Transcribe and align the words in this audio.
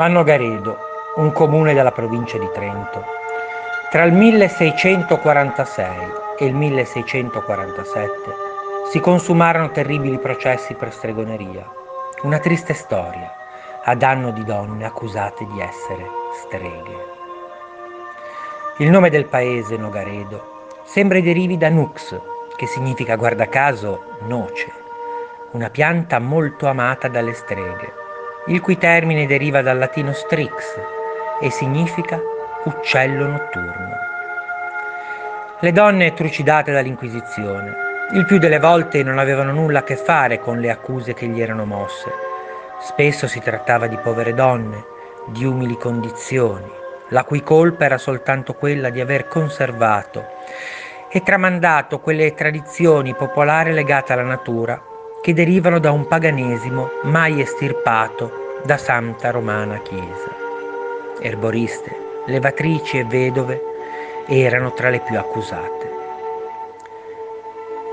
a 0.00 0.06
Nogaredo, 0.06 0.78
un 1.16 1.32
comune 1.32 1.74
della 1.74 1.90
provincia 1.90 2.38
di 2.38 2.48
Trento. 2.52 3.04
Tra 3.90 4.04
il 4.04 4.12
1646 4.12 5.86
e 6.38 6.44
il 6.44 6.54
1647 6.54 8.12
si 8.92 9.00
consumarono 9.00 9.72
terribili 9.72 10.20
processi 10.20 10.74
per 10.74 10.92
stregoneria, 10.92 11.68
una 12.22 12.38
triste 12.38 12.74
storia 12.74 13.28
a 13.82 13.96
danno 13.96 14.30
di 14.30 14.44
donne 14.44 14.84
accusate 14.84 15.44
di 15.46 15.60
essere 15.60 16.06
streghe. 16.44 17.06
Il 18.76 18.90
nome 18.90 19.10
del 19.10 19.26
paese 19.26 19.76
Nogaredo 19.76 20.66
sembra 20.84 21.20
derivi 21.20 21.58
da 21.58 21.70
nux, 21.70 22.16
che 22.54 22.66
significa 22.68 23.16
guarda 23.16 23.48
caso 23.48 24.14
noce, 24.28 24.70
una 25.52 25.70
pianta 25.70 26.20
molto 26.20 26.68
amata 26.68 27.08
dalle 27.08 27.32
streghe 27.32 28.06
il 28.48 28.60
cui 28.60 28.78
termine 28.78 29.26
deriva 29.26 29.62
dal 29.62 29.78
latino 29.78 30.12
strix 30.12 30.50
e 31.40 31.50
significa 31.50 32.18
uccello 32.64 33.26
notturno. 33.26 33.90
Le 35.60 35.72
donne 35.72 36.14
trucidate 36.14 36.72
dall'Inquisizione, 36.72 37.86
il 38.12 38.24
più 38.24 38.38
delle 38.38 38.58
volte 38.58 39.02
non 39.02 39.18
avevano 39.18 39.52
nulla 39.52 39.80
a 39.80 39.82
che 39.82 39.96
fare 39.96 40.38
con 40.38 40.60
le 40.60 40.70
accuse 40.70 41.12
che 41.12 41.26
gli 41.26 41.42
erano 41.42 41.66
mosse. 41.66 42.10
Spesso 42.80 43.26
si 43.26 43.40
trattava 43.40 43.86
di 43.86 43.96
povere 43.96 44.32
donne, 44.32 44.84
di 45.26 45.44
umili 45.44 45.76
condizioni, 45.76 46.70
la 47.08 47.24
cui 47.24 47.42
colpa 47.42 47.84
era 47.84 47.98
soltanto 47.98 48.54
quella 48.54 48.88
di 48.88 49.00
aver 49.00 49.28
conservato 49.28 50.24
e 51.10 51.22
tramandato 51.22 52.00
quelle 52.00 52.32
tradizioni 52.34 53.14
popolari 53.14 53.72
legate 53.72 54.12
alla 54.14 54.22
natura 54.22 54.80
che 55.20 55.34
derivano 55.34 55.78
da 55.78 55.90
un 55.90 56.06
paganesimo 56.06 56.90
mai 57.02 57.40
estirpato 57.40 58.37
da 58.64 58.76
Santa 58.76 59.30
Romana 59.30 59.78
Chiesa. 59.82 60.36
Erboriste, 61.20 62.22
levatrici 62.26 62.98
e 62.98 63.04
vedove 63.04 63.60
erano 64.26 64.72
tra 64.72 64.90
le 64.90 65.00
più 65.00 65.18
accusate. 65.18 65.90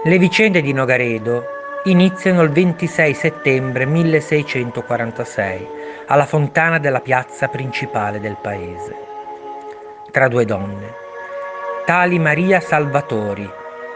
Le 0.03 0.17
vicende 0.17 0.61
di 0.61 0.73
Nogaredo 0.73 1.45
iniziano 1.85 2.41
il 2.41 2.49
26 2.49 3.13
settembre 3.13 3.85
1646 3.85 5.67
alla 6.07 6.25
fontana 6.25 6.77
della 6.77 6.99
piazza 6.99 7.47
principale 7.47 8.19
del 8.19 8.37
paese, 8.41 8.95
tra 10.11 10.27
due 10.27 10.45
donne, 10.45 10.93
tali 11.85 12.19
Maria 12.19 12.59
Salvatori, 12.59 13.49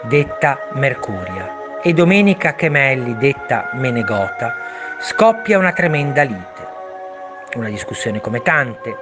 detta 0.04 0.70
Mercuria, 0.73 1.81
e 1.81 1.94
Domenica 1.94 2.56
Chemelli, 2.56 3.17
detta 3.17 3.72
Menegota, 3.76 4.54
scoppia 5.00 5.58
una 5.58 5.72
tremenda 5.72 6.23
lite, 6.23 6.58
una 7.55 7.69
discussione 7.69 8.22
come 8.22 8.42
tante, 8.42 8.95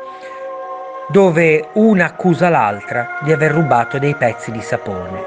dove 1.10 1.70
una 1.74 2.06
accusa 2.06 2.50
l'altra 2.50 3.20
di 3.24 3.32
aver 3.32 3.52
rubato 3.52 4.00
dei 4.00 4.16
pezzi 4.16 4.52
di 4.52 4.62
sapone, 4.62 5.24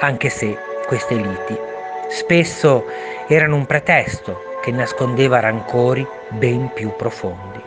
anche 0.00 0.28
se 0.28 0.56
queste 0.86 1.14
liti 1.14 1.58
spesso 2.08 2.84
erano 3.26 3.56
un 3.56 3.66
pretesto 3.66 4.56
che 4.62 4.70
nascondeva 4.70 5.40
rancori 5.40 6.06
ben 6.30 6.70
più 6.72 6.94
profondi. 6.96 7.62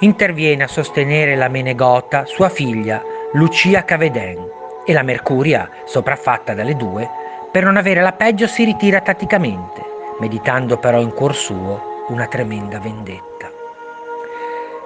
Interviene 0.00 0.64
a 0.64 0.68
sostenere 0.68 1.36
la 1.36 1.48
Menegota 1.48 2.24
sua 2.24 2.48
figlia 2.48 3.02
Lucia 3.32 3.84
Caveden 3.84 4.48
e 4.84 4.92
la 4.92 5.02
Mercuria, 5.02 5.68
sopraffatta 5.84 6.54
dalle 6.54 6.76
due, 6.76 7.08
per 7.50 7.64
non 7.64 7.76
avere 7.76 8.00
la 8.00 8.12
peggio 8.12 8.46
si 8.46 8.64
ritira 8.64 9.00
tatticamente, 9.00 9.82
meditando 10.20 10.78
però 10.78 11.00
in 11.00 11.12
cuor 11.12 11.34
suo 11.34 11.89
una 12.10 12.26
tremenda 12.26 12.78
vendetta. 12.78 13.50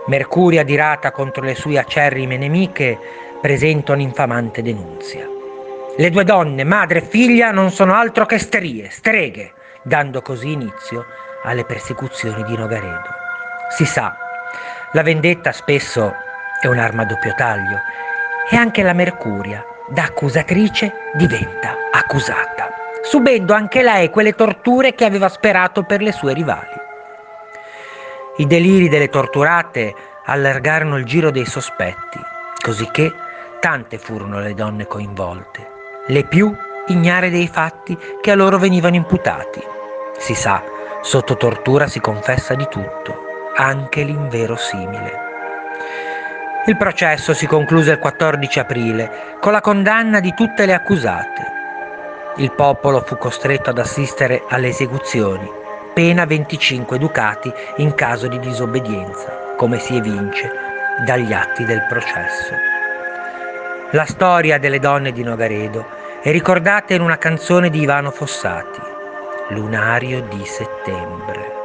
Mercuria, 0.07 0.61
adirata 0.61 1.11
contro 1.11 1.43
le 1.43 1.55
sue 1.55 1.79
acerrime 1.79 2.37
nemiche, 2.37 2.99
presenta 3.41 3.93
un'infamante 3.93 4.63
denunzia. 4.63 5.27
Le 5.97 6.11
due 6.11 6.25
donne, 6.25 6.65
madre 6.65 6.99
e 6.99 7.03
figlia, 7.03 7.51
non 7.51 7.71
sono 7.71 7.95
altro 7.95 8.27
che 8.27 8.39
sterie, 8.39 8.91
streghe, 8.91 9.53
dando 9.83 10.21
così 10.21 10.53
inizio 10.53 11.07
alle 11.45 11.65
persecuzioni 11.65 12.43
di 12.45 12.57
Nogaredo. 12.57 13.09
Si 13.71 13.87
sa, 13.87 14.15
la 14.93 15.03
vendetta 15.03 15.53
spesso 15.53 16.15
è 16.61 16.67
un'arma 16.67 17.03
a 17.03 17.07
doppio 17.07 17.35
taglio 17.35 17.81
e 18.51 18.57
anche 18.57 18.83
la 18.83 18.93
Mercuria 18.93 19.65
da 19.89 20.05
accusatrice 20.05 20.93
diventa 21.15 21.77
accusata, 21.91 22.71
subendo 23.03 23.55
anche 23.55 23.83
lei 23.83 24.11
quelle 24.11 24.35
torture 24.35 24.95
che 24.95 25.05
aveva 25.05 25.29
sperato 25.29 25.85
per 25.85 26.03
le 26.03 26.13
sue 26.13 26.35
rivali. 26.35 26.74
I 28.37 28.47
deliri 28.49 28.89
delle 28.89 29.11
torturate 29.11 29.95
allargarono 30.25 30.97
il 30.97 31.05
giro 31.05 31.31
dei 31.31 31.47
sospetti, 31.47 32.19
cosicché 32.61 33.13
tante 33.61 33.97
furono 33.97 34.41
le 34.41 34.55
donne 34.55 34.89
coinvolte, 34.89 35.71
le 36.09 36.25
più 36.25 36.53
ignare 36.89 37.31
dei 37.31 37.47
fatti 37.47 37.97
che 38.21 38.33
a 38.33 38.35
loro 38.35 38.59
venivano 38.59 38.97
imputati. 38.97 39.63
Si 40.19 40.35
sa, 40.35 40.65
sotto 41.03 41.37
tortura 41.37 41.87
si 41.87 42.01
confessa 42.01 42.55
di 42.55 42.67
tutto, 42.69 43.53
anche 43.55 44.03
l'inverosimile. 44.03 45.23
Il 46.67 46.77
processo 46.77 47.35
si 47.35 47.47
concluse 47.47 47.93
il 47.93 47.99
14 48.01 48.59
aprile 48.59 49.37
con 49.39 49.53
la 49.53 49.61
condanna 49.61 50.19
di 50.19 50.35
tutte 50.35 50.67
le 50.67 50.75
accusate. 50.75 51.53
Il 52.39 52.51
popolo 52.51 53.01
fu 53.07 53.17
costretto 53.17 53.71
ad 53.71 53.79
assistere 53.79 54.43
alle 54.49 54.69
esecuzioni, 54.69 55.63
pena 55.95 56.27
25 56.27 56.99
ducati 56.99 57.53
in 57.77 57.95
caso 57.95 58.27
di 58.27 58.41
disobbedienza, 58.41 59.55
come 59.57 59.79
si 59.79 59.95
evince 59.95 60.51
dagli 61.07 61.33
atti 61.33 61.65
del 61.65 61.87
processo. 61.89 62.53
La 63.93 64.05
storia 64.05 64.59
delle 64.59 64.81
donne 64.81 65.13
di 65.13 65.23
Nogaredo 65.23 65.87
è 66.21 66.33
ricordata 66.33 66.95
in 66.95 67.01
una 67.01 67.17
canzone 67.17 67.71
di 67.71 67.81
Ivano 67.81 68.11
Fossati, 68.11 68.81
Lunario 69.51 70.23
di 70.23 70.45
settembre. 70.45 71.64